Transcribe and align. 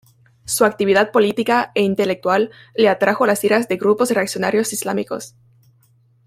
Su 0.45 0.65
actividad 0.65 1.11
política 1.11 1.71
e 1.75 1.83
intelectual 1.83 2.49
le 2.73 2.89
atrajo 2.89 3.27
las 3.27 3.43
iras 3.43 3.67
de 3.67 3.77
grupos 3.77 4.09
reaccionarios 4.09 4.73
islámicos. 4.73 5.35